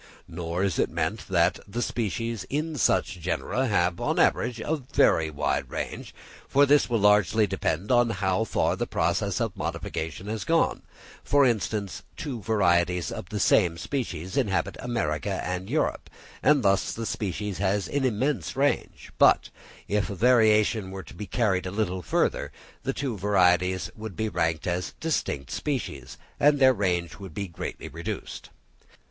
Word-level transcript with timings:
Nor 0.27 0.63
is 0.63 0.79
it 0.79 0.89
meant 0.89 1.27
that 1.27 1.59
the 1.67 1.83
species 1.83 2.43
in 2.45 2.75
such 2.75 3.19
genera 3.19 3.67
have, 3.67 4.01
on 4.01 4.17
an 4.17 4.25
average, 4.25 4.59
a 4.59 4.77
very 4.77 5.29
wide 5.29 5.69
range; 5.69 6.11
for 6.47 6.65
this 6.65 6.89
will 6.89 6.97
largely 6.97 7.45
depend 7.45 7.91
on 7.91 8.09
how 8.09 8.43
far 8.43 8.75
the 8.75 8.87
process 8.87 9.39
of 9.39 9.55
modification 9.55 10.25
has 10.25 10.43
gone; 10.43 10.81
for 11.23 11.45
instance, 11.45 12.01
two 12.17 12.41
varieties 12.41 13.11
of 13.11 13.29
the 13.29 13.39
same 13.39 13.77
species 13.77 14.35
inhabit 14.35 14.75
America 14.79 15.39
and 15.45 15.69
Europe, 15.69 16.09
and 16.41 16.63
thus 16.63 16.93
the 16.93 17.05
species 17.05 17.59
has 17.59 17.87
an 17.87 18.03
immense 18.03 18.55
range; 18.55 19.11
but, 19.19 19.51
if 19.87 20.05
variation 20.05 20.89
were 20.89 21.03
to 21.03 21.13
be 21.13 21.27
carried 21.27 21.67
a 21.67 21.69
little 21.69 22.01
further, 22.01 22.51
the 22.81 22.91
two 22.91 23.15
varieties 23.15 23.91
would 23.95 24.15
be 24.15 24.29
ranked 24.29 24.65
as 24.65 24.95
distinct 24.99 25.51
species, 25.51 26.17
and 26.39 26.57
their 26.57 26.73
range 26.73 27.19
would 27.19 27.35
be 27.35 27.47
greatly 27.47 27.87
reduced. 27.87 28.49